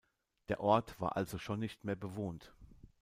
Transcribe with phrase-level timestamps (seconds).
[0.49, 2.55] Der Ort war also schon nicht mehr bewohnt.